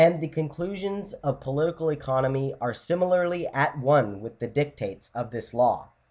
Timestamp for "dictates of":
4.47-5.29